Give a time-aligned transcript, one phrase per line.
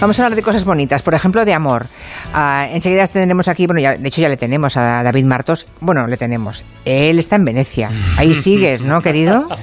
[0.00, 1.86] Vamos a hablar de cosas bonitas, por ejemplo, de amor.
[2.32, 5.66] Ah, enseguida tenemos aquí, bueno, ya, de hecho ya le tenemos a David Martos.
[5.80, 6.64] Bueno, le tenemos.
[6.86, 7.90] Él está en Venecia.
[8.16, 9.46] Ahí sigues, ¿no, querido?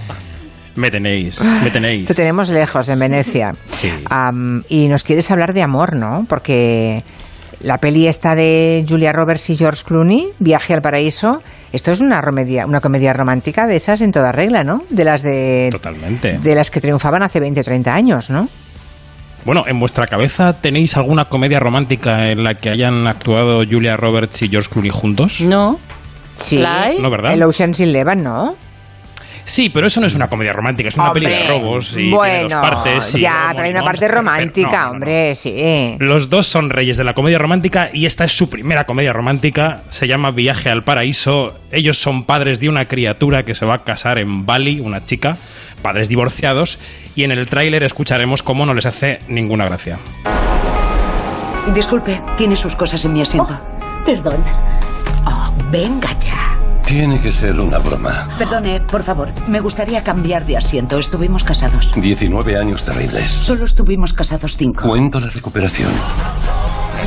[0.76, 2.08] Me tenéis, me tenéis.
[2.08, 3.52] Te tenemos lejos, en Venecia.
[3.72, 3.92] Sí.
[4.12, 6.28] Am, y nos quieres hablar de amor, ¿no?
[6.30, 7.04] Porque
[7.62, 11.42] la peli esta de Julia Roberts y George Clooney, Viaje al Paraíso,
[11.74, 14.84] esto es una, romedia- una comedia romántica de esas en toda regla, ¿no?
[14.92, 15.70] De las de...
[15.72, 16.38] Totalmente.
[16.38, 18.48] De las que triunfaban hace 20 o 30 años, ¿no?
[19.46, 24.42] Bueno, ¿en vuestra cabeza tenéis alguna comedia romántica en la que hayan actuado Julia Roberts
[24.42, 25.42] y George Clooney juntos?
[25.42, 25.80] No.
[26.36, 26.60] Sí.
[26.60, 27.00] ¿La hay?
[27.00, 27.34] No, ¿verdad?
[27.34, 28.56] El Ocean's Eleven, ¿no?
[29.48, 32.12] Sí, pero eso no es una comedia romántica, es una peli de Hombre, robos y
[32.12, 33.16] bueno, tiene dos partes.
[33.16, 34.92] y ya, pero hay una parte romántica, no, no, no.
[34.92, 35.96] hombre, sí.
[36.00, 39.84] Los dos son reyes de la comedia romántica y esta es su primera comedia romántica.
[39.88, 41.62] Se llama Viaje al Paraíso.
[41.72, 45.38] Ellos son padres de una criatura que se va a casar en Bali, una chica,
[45.82, 46.78] padres divorciados.
[47.16, 49.98] Y en el tráiler escucharemos cómo no les hace ninguna gracia.
[51.74, 53.58] Disculpe, tiene sus cosas en mi asiento.
[54.06, 54.44] Perdón.
[55.26, 56.47] Oh, venga ya.
[56.88, 58.30] Tiene que ser una broma.
[58.38, 60.98] Perdone, por favor, me gustaría cambiar de asiento.
[60.98, 61.92] Estuvimos casados.
[61.94, 63.28] 19 años terribles.
[63.28, 64.88] Solo estuvimos casados cinco.
[64.88, 65.90] Cuento la recuperación.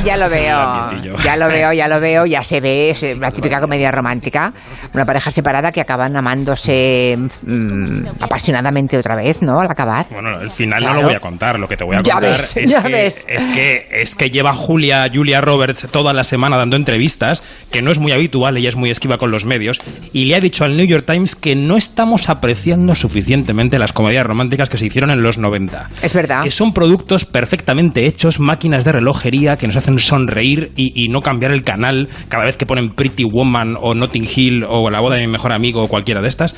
[0.05, 0.91] Ya lo veo,
[1.23, 4.51] ya lo veo, ya lo veo, ya se ve, es la típica comedia romántica,
[4.93, 9.59] una pareja separada que acaban amándose mm, apasionadamente otra vez, ¿no?
[9.59, 10.07] Al acabar.
[10.09, 11.59] Bueno, el final no lo voy a contar.
[11.59, 13.25] Lo que te voy a Ya contar ves, es, ya que, ves.
[13.27, 17.91] es que es que lleva Julia Julia Roberts toda la semana dando entrevistas, que no
[17.91, 19.79] es muy habitual, ella es muy esquiva con los medios,
[20.13, 24.25] y le ha dicho al New York Times que no estamos apreciando suficientemente las comedias
[24.25, 25.89] románticas que se hicieron en los 90.
[26.01, 26.41] Es verdad.
[26.41, 31.19] Que son productos perfectamente hechos, máquinas de relojería que nos hacen sonreír y, y no
[31.19, 35.15] cambiar el canal cada vez que ponen Pretty Woman o Notting Hill o La boda
[35.15, 36.55] de mi mejor amigo o cualquiera de estas.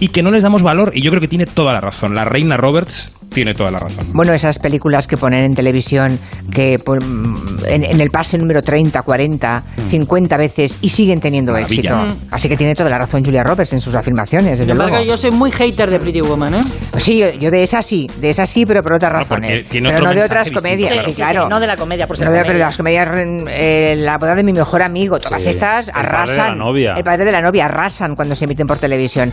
[0.00, 2.14] Y que no les damos valor, y yo creo que tiene toda la razón.
[2.14, 4.04] La reina Roberts tiene toda la razón.
[4.12, 6.18] Bueno, esas películas que ponen en televisión
[6.52, 12.02] que por- en, en el pase número 30, 40, 50 veces y siguen teniendo Maravilla.
[12.04, 12.16] éxito.
[12.30, 15.30] Así que tiene toda la razón Julia Roberts en sus afirmaciones, desde embargo, yo soy
[15.30, 16.60] muy hater de Pretty Woman, ¿eh?
[16.98, 19.64] Sí, yo, yo de esas sí, de esas sí, pero por otras No, razones.
[19.68, 21.08] tiene Pero otro no de otras distinto, comedias, claro.
[21.08, 21.48] sí, claro.
[21.48, 22.52] no de la comedia, por ser No de- comedia.
[22.52, 23.08] pero las comedias,
[23.50, 25.50] eh, la boda de mi mejor amigo, todas Sí.
[25.50, 26.58] estas El padre de la arrasan.
[26.58, 26.94] novia.
[26.96, 29.32] El padre de la novia arrasan cuando se emiten por televisión.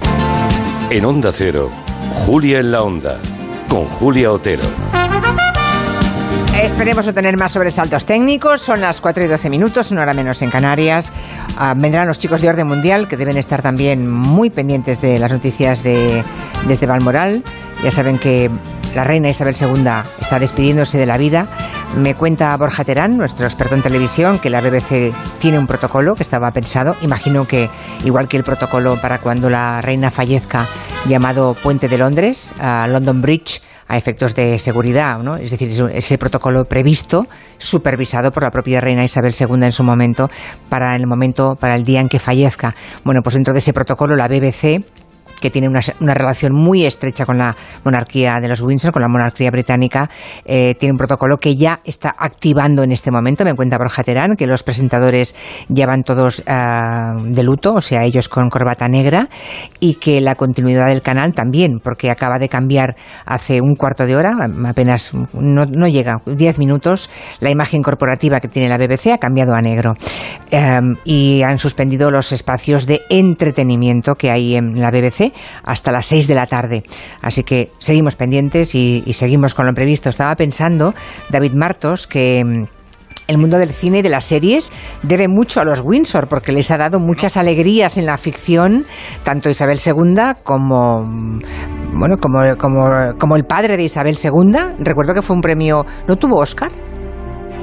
[0.89, 1.69] En Onda Cero,
[2.13, 3.19] Julia en la Onda.
[3.67, 4.63] Con Julia Otero.
[6.61, 8.61] Esperemos no tener más sobresaltos técnicos.
[8.61, 11.11] Son las 4 y 12 minutos, una hora menos en Canarias.
[11.57, 15.31] Ah, vendrán los chicos de Orden Mundial, que deben estar también muy pendientes de las
[15.31, 16.23] noticias de,
[16.67, 17.43] desde Balmoral.
[17.83, 18.49] Ya saben que
[18.95, 19.85] la reina Isabel II
[20.21, 21.47] está despidiéndose de la vida.
[21.97, 26.23] Me cuenta Borja Terán, nuestro experto en televisión, que la BBC tiene un protocolo que
[26.23, 26.95] estaba pensado.
[27.01, 27.69] Imagino que,
[28.05, 30.65] igual que el protocolo para cuando la reina fallezca,
[31.07, 35.35] llamado Puente de Londres, London Bridge, a efectos de seguridad, ¿no?
[35.35, 37.27] Es decir, ese protocolo previsto,
[37.59, 40.29] supervisado por la propia reina Isabel II en su momento,
[40.69, 42.75] para el momento, para el día en que fallezca.
[43.03, 44.83] Bueno, pues dentro de ese protocolo la BBC
[45.39, 45.81] que tiene una,
[46.13, 50.09] relación muy estrecha con la monarquía de los Windsor, con la monarquía británica,
[50.45, 53.43] eh, tiene un protocolo que ya está activando en este momento.
[53.43, 55.35] Me cuenta Borja Terán que los presentadores
[55.69, 59.29] ya van todos ah, de luto, o sea, ellos con corbata negra,
[59.79, 64.15] y que la continuidad del canal también, porque acaba de cambiar hace un cuarto de
[64.15, 67.09] hora, apenas no, no llega, 10 minutos,
[67.39, 69.93] la imagen corporativa que tiene la BBC ha cambiado a negro.
[70.51, 75.24] Eh, y han suspendido los espacios de entretenimiento que hay en la BBC
[75.63, 76.83] hasta las 6 de la tarde.
[77.21, 80.09] Así que seguimos pendientes y, y seguimos con lo previsto.
[80.09, 80.93] Estaba pensando,
[81.29, 82.65] David Martos, que mm,
[83.27, 84.71] el mundo del cine y de las series
[85.03, 88.85] debe mucho a los Windsor porque les ha dado muchas alegrías en la ficción,
[89.23, 91.39] tanto Isabel II como mm,
[91.97, 94.75] bueno, como, como, como el padre de Isabel II.
[94.79, 96.71] Recuerdo que fue un premio, ¿no tuvo Oscar?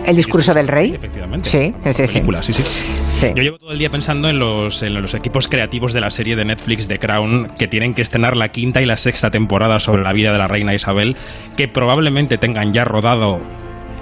[0.04, 0.92] El discurso del rey.
[0.94, 1.48] Efectivamente.
[1.48, 2.02] Sí, sí, sí.
[2.14, 2.62] Película, sí, sí.
[3.08, 3.32] Sí.
[3.34, 6.36] Yo llevo todo el día pensando en los, en los equipos creativos de la serie
[6.36, 10.02] de Netflix The Crown que tienen que estrenar la quinta y la sexta temporada sobre
[10.02, 11.16] la vida de la reina Isabel,
[11.56, 13.40] que probablemente tengan ya rodado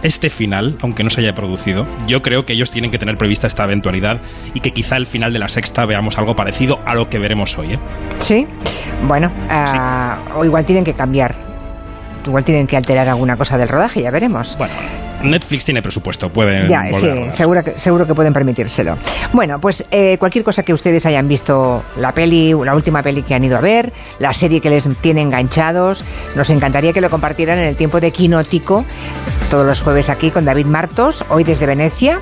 [0.03, 1.87] este final, aunque no se haya producido.
[2.07, 4.21] Yo creo que ellos tienen que tener prevista esta eventualidad
[4.55, 7.57] y que quizá al final de la sexta veamos algo parecido a lo que veremos
[7.59, 7.75] hoy.
[7.75, 7.79] ¿eh?
[8.19, 8.47] Sí,
[9.07, 11.35] bueno, ah, o igual tienen que cambiar.
[12.27, 14.57] Igual tienen que alterar alguna cosa del rodaje, ya veremos.
[14.59, 14.75] Bueno,
[15.23, 17.33] Netflix tiene presupuesto, pueden Ya, volver a sí, rodar.
[17.33, 18.97] seguro que, seguro que pueden permitírselo.
[19.33, 23.35] Bueno, pues eh, cualquier cosa que ustedes hayan visto, la peli, la última peli que
[23.35, 27.59] han ido a ver, la serie que les tiene enganchados, nos encantaría que lo compartieran
[27.59, 28.85] en el tiempo de Quinótico
[29.51, 32.21] todos los jueves aquí con David Martos, hoy desde Venecia,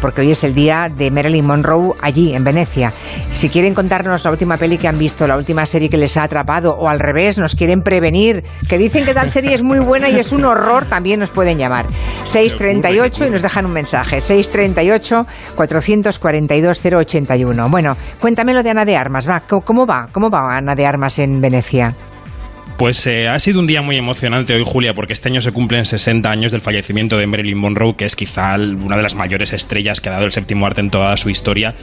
[0.00, 2.92] porque hoy es el día de Marilyn Monroe allí, en Venecia.
[3.30, 6.22] Si quieren contarnos la última peli que han visto, la última serie que les ha
[6.22, 10.08] atrapado, o al revés, nos quieren prevenir, que dicen que tal serie es muy buena
[10.08, 11.86] y es un horror, también nos pueden llamar.
[12.22, 14.20] 638 y nos dejan un mensaje.
[14.20, 17.68] 638 442 081.
[17.68, 19.40] Bueno, cuéntame lo de Ana de Armas, va.
[19.48, 20.06] ¿Cómo- ¿Cómo va?
[20.12, 21.94] ¿Cómo va Ana de Armas en Venecia?
[22.80, 25.84] Pues eh, ha sido un día muy emocionante hoy, Julia, porque este año se cumplen
[25.84, 30.00] 60 años del fallecimiento de Marilyn Monroe, que es quizá una de las mayores estrellas
[30.00, 31.74] que ha dado el séptimo arte en toda su historia.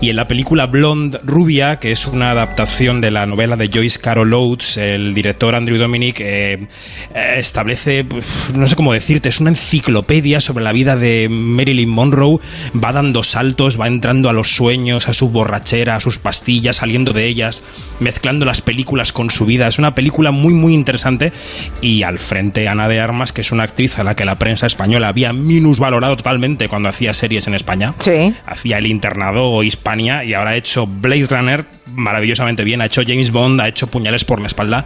[0.00, 4.00] Y en la película Blonde Rubia, que es una adaptación de la novela de Joyce
[4.00, 6.66] Carol Oates, el director Andrew Dominic eh,
[7.14, 8.04] eh, establece,
[8.52, 12.40] no sé cómo decirte, es una enciclopedia sobre la vida de Marilyn Monroe.
[12.74, 17.12] Va dando saltos, va entrando a los sueños, a su borrachera, a sus pastillas, saliendo
[17.12, 17.62] de ellas,
[18.00, 19.68] mezclando las películas con su vida.
[19.68, 21.32] Es una película muy, muy interesante.
[21.80, 24.66] Y al frente Ana de Armas, que es una actriz a la que la prensa
[24.66, 27.94] española había minusvalorado totalmente cuando hacía series en España.
[27.98, 28.34] Sí.
[28.46, 32.80] Hacía El Internado o Hispania y ahora ha hecho Blade Runner maravillosamente bien.
[32.80, 34.84] Ha hecho James Bond, ha hecho Puñales por la espalda.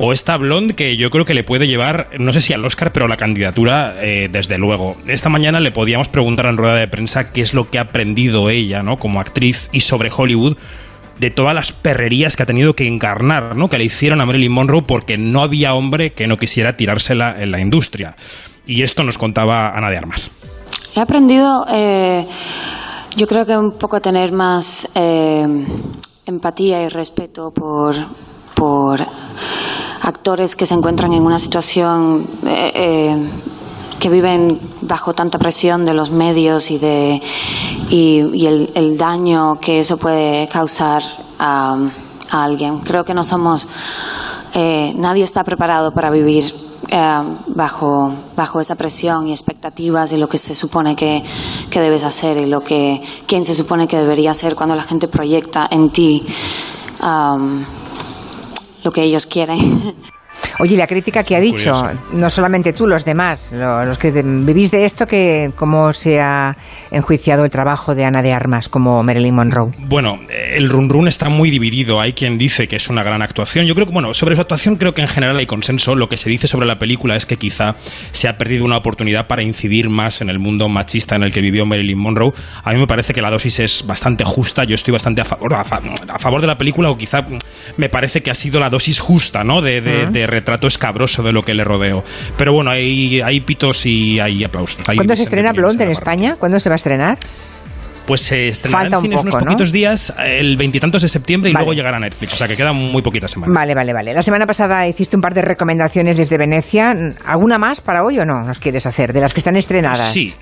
[0.00, 2.92] O esta Blonde que yo creo que le puede llevar, no sé si al Oscar,
[2.92, 4.96] pero a la candidatura, eh, desde luego.
[5.08, 8.48] Esta mañana le podíamos preguntar en rueda de prensa qué es lo que ha aprendido
[8.48, 8.96] ella, ¿no?
[8.96, 10.56] Como actriz y sobre Hollywood
[11.18, 13.68] de todas las perrerías que ha tenido que encarnar, ¿no?
[13.68, 17.50] Que le hicieron a Marilyn Monroe porque no había hombre que no quisiera tirársela en
[17.50, 18.16] la industria.
[18.66, 20.30] Y esto nos contaba Ana de Armas.
[20.94, 22.26] He aprendido, eh,
[23.16, 25.46] yo creo que un poco tener más eh,
[26.26, 27.94] empatía y respeto por,
[28.54, 29.00] por
[30.02, 33.16] actores que se encuentran en una situación eh,
[33.98, 37.20] que viven bajo tanta presión de los medios y de
[37.90, 41.02] y, el, el daño que eso puede causar
[41.38, 41.76] a,
[42.30, 42.78] a alguien.
[42.80, 43.68] Creo que no somos
[44.54, 46.54] eh, nadie está preparado para vivir
[46.88, 51.22] eh, bajo, bajo esa presión y expectativas y lo que se supone que,
[51.70, 55.06] que debes hacer y lo que quién se supone que debería hacer cuando la gente
[55.06, 56.24] proyecta en ti
[57.02, 57.62] um,
[58.84, 59.94] lo que ellos quieren.
[60.58, 61.90] Oye, la crítica que ha dicho, Curioso.
[62.12, 66.56] no solamente tú, los demás, lo- los que vivís de esto, que cómo se ha
[66.90, 69.70] enjuiciado el trabajo de Ana de Armas como Marilyn Monroe.
[69.78, 72.00] Bueno, el run run está muy dividido.
[72.00, 73.66] Hay quien dice que es una gran actuación.
[73.66, 75.94] Yo creo que, bueno, sobre su actuación creo que en general hay consenso.
[75.94, 77.76] Lo que se dice sobre la película es que quizá
[78.12, 81.40] se ha perdido una oportunidad para incidir más en el mundo machista en el que
[81.40, 82.32] vivió Marilyn Monroe.
[82.64, 84.64] A mí me parece que la dosis es bastante justa.
[84.64, 87.24] Yo estoy bastante a favor, a, fa- a favor de la película o quizá
[87.76, 89.60] me parece que ha sido la dosis justa, ¿no?
[89.60, 92.02] De, de- de retrato escabroso de lo que le rodeo.
[92.36, 94.88] Pero bueno, hay, hay pitos y hay aplausos.
[94.88, 95.90] Hay ¿Cuándo se estrena Blonde en.
[95.90, 96.36] España?
[96.38, 97.18] ¿Cuándo se va a estrenar?
[98.06, 99.40] Pues se estrenará Falta en un cines poco, unos ¿no?
[99.40, 101.66] poquitos días, el veintitantos de septiembre, y Vale.
[101.66, 102.32] luego llegará a Netflix.
[102.32, 103.54] O sea que quedan muy poquitas semanas.
[103.54, 104.14] Vale, vale, vale.
[104.14, 106.94] La semana pasada hiciste un par de recomendaciones desde Venecia.
[107.24, 109.12] ¿Alguna más para hoy o no nos quieres hacer?
[109.12, 110.10] De las que están estrenadas.
[110.10, 110.34] Sí.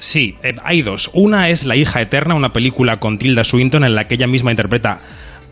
[0.00, 1.10] Sí, eh, hay dos.
[1.12, 4.50] Una es La hija eterna, una película con Tilda Swinton en la que ella misma
[4.50, 5.00] interpreta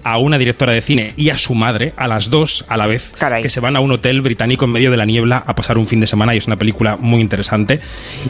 [0.08, 3.12] a una directora de cine y a su madre, a las dos a la vez,
[3.18, 3.42] Caray.
[3.42, 5.86] que se van a un hotel británico en medio de la niebla a pasar un
[5.88, 7.80] fin de semana y es una película muy interesante.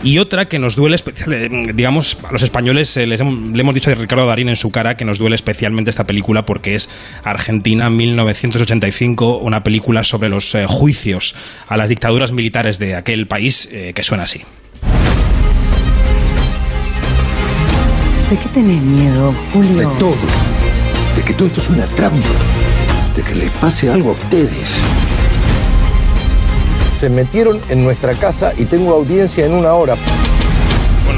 [0.02, 3.74] Y otra que nos duele, eh, digamos, a los españoles eh, les hemos- le hemos
[3.74, 6.88] dicho a Ricardo Darín en su cara que nos duele especialmente esta película porque es
[7.24, 11.34] Argentina 1985, una película sobre los eh, juicios
[11.68, 14.40] a las dictaduras militares de aquel país eh, que suena así.
[18.30, 19.76] ¿De qué tenés miedo, Julio?
[19.76, 20.16] De todo.
[21.36, 22.28] Todo esto es una trampa.
[23.14, 24.78] De que les pase algo a ustedes.
[26.98, 29.96] Se metieron en nuestra casa y tengo audiencia en una hora.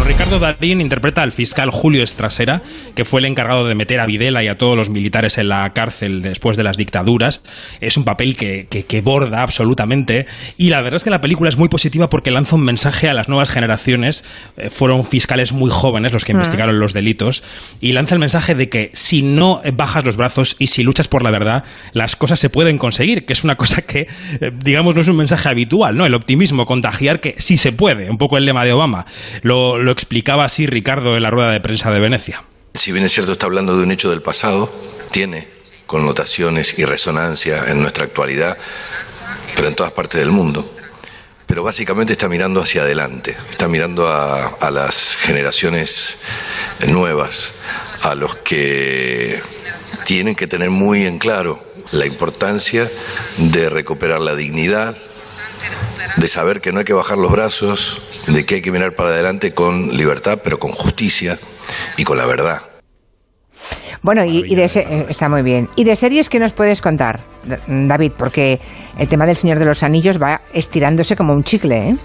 [0.09, 2.63] Ricardo Darín interpreta al fiscal Julio Estrasera,
[2.95, 5.71] que fue el encargado de meter a Videla y a todos los militares en la
[5.75, 7.43] cárcel después de las dictaduras.
[7.83, 10.25] Es un papel que, que- que borda absolutamente.
[10.57, 13.15] Y la verdad es que la película es muy positiva porque lanza un mensaje a
[13.15, 14.25] las nuevas generaciones.
[14.57, 17.43] Eh, fueron fiscales muy jóvenes los que investigaron los delitos.
[17.83, 21.23] Y lanza el mensaje de que si no bajas los brazos y si luchas por
[21.23, 24.07] la verdad, las cosas se pueden conseguir, que es una cosa que,
[24.41, 26.07] eh, digamos, no es un mensaje habitual, ¿no?
[26.07, 29.05] El optimismo, contagiar que sí se puede, un poco el lema de Obama.
[29.43, 32.45] Lo, lo explicaba así Ricardo en la rueda de prensa de Venecia.
[32.73, 34.73] Si bien es cierto, está hablando de un hecho del pasado,
[35.11, 35.49] tiene
[35.87, 38.57] connotaciones y resonancia en nuestra actualidad,
[39.57, 40.73] pero en todas partes del mundo.
[41.47, 46.19] Pero básicamente está mirando hacia adelante, está mirando a, a las generaciones
[46.87, 47.55] nuevas,
[48.03, 49.43] a los que
[50.05, 52.89] tienen que tener muy en claro la importancia
[53.37, 54.97] de recuperar la dignidad,
[56.15, 59.11] de saber que no hay que bajar los brazos, de que hay que mirar para
[59.11, 61.39] adelante con libertad, pero con justicia
[61.97, 62.63] y con la verdad.
[64.03, 65.69] Bueno, y, y de se- está muy bien.
[65.75, 67.21] ¿Y de series qué nos puedes contar,
[67.67, 68.13] David?
[68.17, 68.61] Porque
[68.97, 71.97] el tema del Señor de los Anillos va estirándose como un chicle, ¿eh?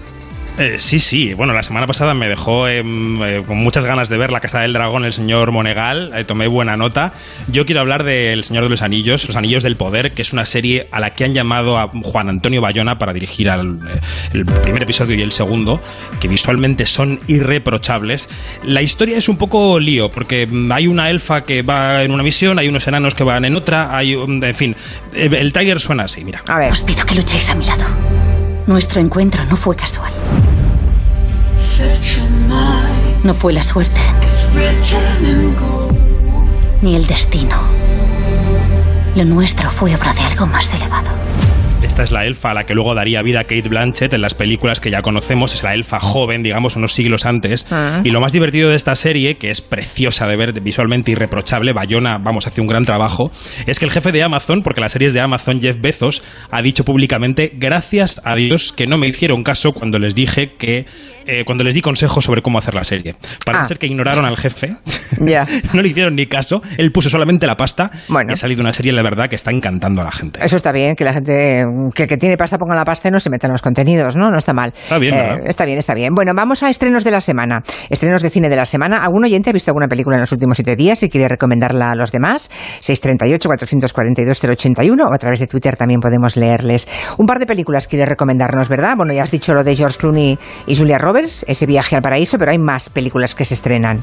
[0.56, 1.34] Eh, sí, sí.
[1.34, 4.60] Bueno, la semana pasada me dejó em, eh, con muchas ganas de ver La Casa
[4.60, 6.12] del Dragón el señor Monegal.
[6.14, 7.12] Eh, tomé buena nota.
[7.48, 10.44] Yo quiero hablar del Señor de los Anillos, Los Anillos del Poder, que es una
[10.44, 14.00] serie a la que han llamado a Juan Antonio Bayona para dirigir al, eh,
[14.32, 15.80] el primer episodio y el segundo,
[16.20, 18.28] que visualmente son irreprochables.
[18.62, 22.22] La historia es un poco lío, porque mm, hay una elfa que va en una
[22.22, 24.76] misión, hay unos enanos que van en otra, hay, en fin.
[25.14, 26.44] Eh, El trailer suena así, mira.
[26.46, 26.70] A ver.
[26.70, 27.84] Os pido que luchéis a mi lado.
[28.66, 30.12] Nuestro encuentro no fue casual.
[33.24, 34.00] No fue la suerte.
[36.82, 37.56] Ni el destino.
[39.16, 41.23] Lo nuestro fue obra de algo más elevado.
[41.94, 44.80] Esta es la elfa a la que luego daría vida Kate Blanchett en las películas
[44.80, 45.54] que ya conocemos.
[45.54, 47.68] Es la elfa joven, digamos, unos siglos antes.
[47.70, 48.00] Ah.
[48.02, 52.18] Y lo más divertido de esta serie, que es preciosa de ver, visualmente irreprochable, Bayona,
[52.18, 53.30] vamos, hace un gran trabajo,
[53.68, 56.62] es que el jefe de Amazon, porque la serie es de Amazon, Jeff Bezos, ha
[56.62, 60.86] dicho públicamente, gracias a Dios que no me hicieron caso cuando les dije que,
[61.26, 63.14] eh, cuando les di consejos sobre cómo hacer la serie.
[63.46, 63.66] Parece Ah.
[63.66, 64.78] ser que ignoraron al jefe.
[65.20, 65.46] Ya.
[65.72, 66.60] no le hicieron ni caso.
[66.76, 68.30] Él puso solamente la pasta Bueno.
[68.30, 70.40] y ha salido una serie, la verdad, que está encantando a la gente.
[70.44, 73.20] Eso está bien, que la gente que, que tiene pasta ponga la pasta y no
[73.20, 74.30] se meta en los contenidos, ¿no?
[74.30, 74.72] No está mal.
[74.74, 76.14] Está bien, Eh, está bien, está bien.
[76.14, 77.62] Bueno, vamos a estrenos de la semana.
[77.90, 79.02] Estrenos de cine de la semana.
[79.02, 81.94] ¿Algún oyente ha visto alguna película en los últimos siete días y quiere recomendarla a
[81.94, 82.50] los demás?
[82.82, 86.88] 638-442-081 o a través de Twitter también podemos leerles.
[87.18, 88.94] Un par de películas quiere recomendarnos, ¿verdad?
[88.96, 92.38] Bueno, ya has dicho lo de George Clooney y Julia Roberts, ese viaje al paraíso,
[92.38, 93.98] pero hay más películas que se estrenan.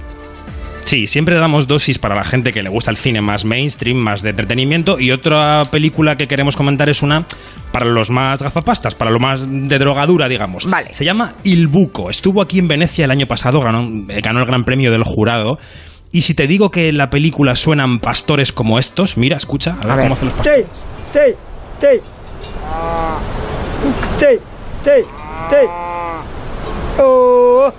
[0.83, 4.21] Sí, siempre damos dosis para la gente que le gusta el cine más mainstream, más
[4.21, 4.99] de entretenimiento.
[4.99, 7.25] Y otra película que queremos comentar es una
[7.71, 10.65] para los más gafapastas, para lo más de drogadura, digamos.
[10.69, 10.93] Vale.
[10.93, 12.09] Se llama Il Buco.
[12.09, 13.87] Estuvo aquí en Venecia el año pasado, ganó,
[14.21, 15.57] ganó el Gran Premio del Jurado.
[16.11, 19.85] Y si te digo que en la película suenan pastores como estos, mira, escucha, a
[19.85, 20.03] ver, A ver.
[20.05, 20.65] cómo hacen los pastores.
[21.13, 21.35] Tay,
[24.19, 24.37] tay,
[24.83, 25.01] tay,
[25.49, 25.65] tay.
[26.99, 27.71] Oh.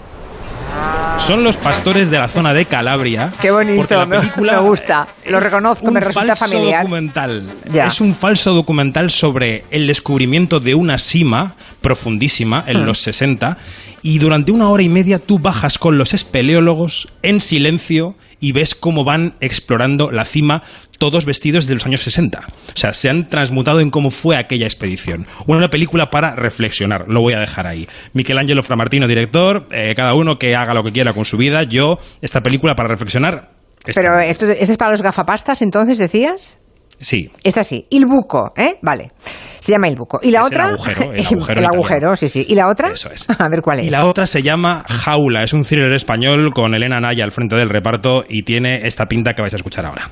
[1.19, 3.33] Son los pastores de la zona de Calabria.
[3.41, 4.19] Qué bonito, me-
[4.61, 5.07] gusta.
[5.29, 6.83] Lo reconozco, me resulta falso familiar.
[6.83, 7.47] documental.
[7.73, 7.87] Ya.
[7.87, 12.87] Es un falso documental sobre el descubrimiento de una sima profundísima en Hmm.
[12.87, 13.57] los 60
[14.03, 18.75] y durante una hora y media tú bajas con los espeleólogos en silencio y ves
[18.75, 20.63] cómo van explorando la cima
[21.03, 22.39] todos vestidos de los años 60.
[22.39, 25.27] O sea, se han transmutado en cómo fue aquella expedición.
[25.49, 27.89] Una película para reflexionar, lo voy a dejar ahí.
[28.13, 31.65] Michelangelo Framartino, director, eh, cada uno que haga lo que quiera con su vida.
[31.65, 33.49] Yo, esta película para reflexionar...
[33.85, 36.61] esta- Pero esto, ¿este es para los gafapastas, entonces, decías?
[37.01, 38.77] sí, Esta sí, Il Buco, ¿eh?
[38.81, 39.11] Vale.
[39.59, 40.21] Se llama Il Buco.
[40.23, 40.65] ¿Y la Es el otra?
[40.69, 42.47] agujero, el agujero El en agujero, sí, sí.
[42.49, 42.93] ¿Y la otra?
[42.93, 43.29] Eso es.
[43.41, 43.87] A ver cuál es.
[43.87, 45.43] Y la otra se llama Jaula.
[45.43, 49.33] Es un thriller español con Elena Naya al frente del reparto y tiene esta pinta
[49.35, 50.09] que vais a escuchar ahora.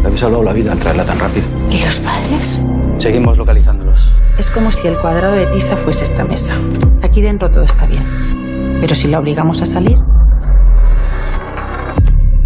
[0.00, 1.46] Le habéis salvado la vida al traerla tan rápido.
[1.70, 2.60] ¿Y los padres?
[2.98, 4.14] Seguimos localizándolos.
[4.38, 6.54] Es como si el cuadrado de tiza fuese esta mesa.
[7.02, 8.02] Aquí dentro todo está bien.
[8.80, 9.98] Pero si la obligamos a salir,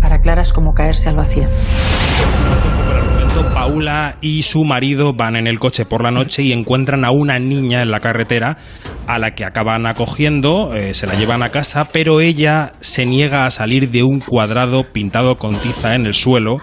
[0.01, 1.45] para Clara es como caerse al vacío.
[3.53, 7.39] Paula y su marido van en el coche por la noche y encuentran a una
[7.39, 8.57] niña en la carretera
[9.07, 13.47] a la que acaban acogiendo, eh, se la llevan a casa, pero ella se niega
[13.47, 16.57] a salir de un cuadrado pintado con tiza en el suelo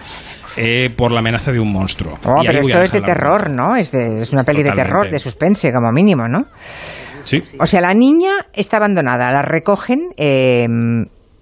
[0.56, 2.18] eh, por la amenaza de un monstruo.
[2.24, 3.76] Oh, Y pero esto es de terror, ¿no?
[3.76, 4.98] Es, de- es una peli de Totalmente.
[5.00, 6.46] terror, de suspense, como mínimo, ¿no?
[7.22, 7.38] Sí.
[7.60, 10.66] O sea, la niña está abandonada, la recogen eh,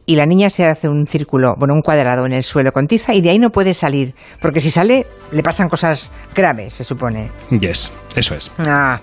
[0.07, 3.14] y la niña se hace un círculo, bueno, un cuadrado en el suelo con tiza
[3.14, 7.31] y de ahí no puede salir, porque si sale le pasan cosas graves, se supone.
[7.50, 8.50] Yes, eso es.
[8.67, 9.00] Ah,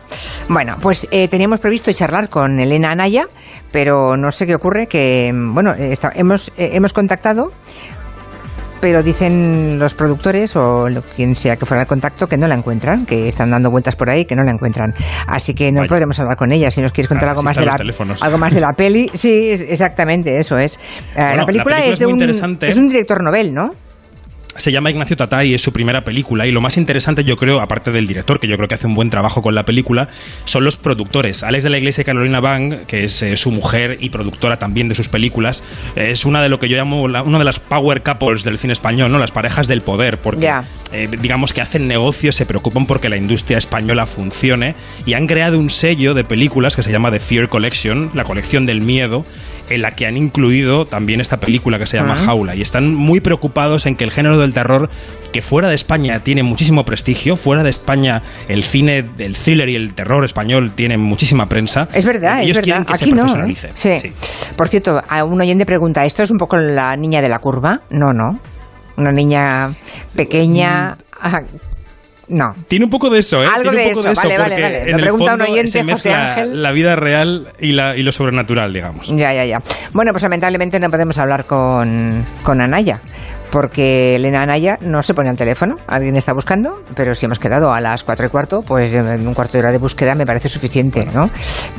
[0.49, 3.27] bueno, pues eh, teníamos previsto charlar con Elena Anaya,
[3.71, 7.51] pero no sé qué ocurre, que, mm, bueno, eh, está- hemos, eh, hemos contactado,
[8.79, 13.05] pero dicen los productores o quien sea que fuera el contacto que no la encuentran,
[13.05, 14.93] que están dando vueltas por ahí, que no la encuentran.
[15.27, 15.89] Así que no Vaya.
[15.89, 16.69] podremos hablar con ella.
[16.71, 18.21] Si nos quieres contar Ah, algo más de la teléfonos.
[18.23, 20.75] algo más de la peli, sí, es- exactamente, eso es.
[20.75, 20.79] Eh,
[21.15, 22.69] Bueno, la, la película película es de un interesante.
[22.69, 23.71] es de un director novel, ¿no?
[24.57, 27.91] Se llama Ignacio Tatay, es su primera película y lo más interesante yo creo, aparte
[27.91, 30.07] del director, que yo creo que hace un buen trabajo con la película,
[30.45, 31.43] son los productores.
[31.43, 34.87] Alex de la Iglesia y Carolina Bang, que es eh, su mujer y productora también
[34.89, 35.63] de sus películas,
[35.95, 38.73] es una de lo que yo llamo la- una de las power couples del cine
[38.73, 39.19] español, ¿no?
[39.19, 40.45] Las parejas del poder, porque
[40.91, 45.59] eh, digamos que hacen negocios, se preocupan porque la industria española funcione y han creado
[45.59, 49.25] un sello de películas que se llama The Fear Collection, la colección del miedo,
[49.69, 52.25] en la que han incluido también esta película que se llama Ah.
[52.25, 54.89] Jaula y están muy preocupados en que el género del terror
[55.31, 59.75] que fuera de España tiene muchísimo prestigio, fuera de España el cine del thriller y
[59.75, 61.87] el terror español tienen muchísima prensa.
[61.93, 62.85] Es verdad, Ellos es verdad.
[62.85, 63.45] que Aquí se no.
[63.47, 63.55] ¿eh?
[63.75, 63.97] Sí.
[63.97, 64.11] Sí.
[64.55, 67.81] Por cierto, a un oyente pregunta, ¿esto es un poco la niña de la curva?
[67.89, 68.39] No, no.
[68.95, 69.71] Una niña
[70.15, 70.97] pequeña.
[71.21, 71.76] Mm.
[72.29, 72.53] No.
[72.67, 73.47] Tiene un poco de eso, ¿eh?
[73.47, 74.81] Algo Tiene de un poco eso, de eso, vale, vale, porque vale.
[74.81, 76.61] en Lo el pregunta un oyente, se José Ángel.
[76.61, 79.07] la vida real y, la, y lo sobrenatural, digamos.
[79.15, 79.61] Ya, ya, ya.
[79.93, 82.99] Bueno, pues lamentablemente no podemos hablar con, con Anaya,
[83.49, 85.77] porque Elena Anaya no se pone al teléfono.
[85.87, 89.53] Alguien está buscando, pero si hemos quedado a las cuatro y cuarto, pues un cuarto
[89.53, 91.29] de hora de búsqueda me parece suficiente, ¿no?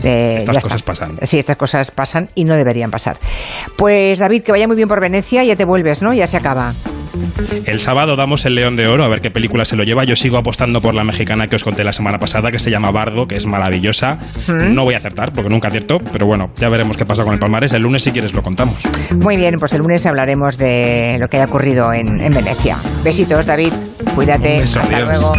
[0.02, 0.87] Eh, Estas cosas está.
[0.93, 1.19] pasan.
[1.25, 3.19] Sí, estas cosas pasan y no deberían pasar.
[3.76, 6.14] Pues David, que vaya muy bien por Venecia, ya te vuelves, ¿no?
[6.14, 6.73] Ya se acaba.
[7.64, 10.04] El sábado damos el León de Oro, a ver qué película se lo lleva.
[10.04, 12.90] Yo sigo apostando por la mexicana que os conté la semana pasada, que se llama
[12.90, 14.18] Bardo, que es maravillosa.
[14.46, 14.74] ¿Mm?
[14.74, 17.38] No voy a acertar, porque nunca acierto, pero bueno, ya veremos qué pasa con el
[17.38, 17.72] palmarés.
[17.72, 18.76] El lunes, si quieres, lo contamos.
[19.16, 22.76] Muy bien, pues el lunes hablaremos de lo que haya ocurrido en, en Venecia.
[23.02, 23.72] Besitos, David.
[24.14, 24.58] Cuídate.
[24.60, 25.10] Beso, Hasta adiós.
[25.10, 25.32] luego.